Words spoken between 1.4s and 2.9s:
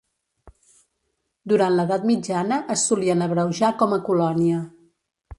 Durant l'Edat Mitjana, es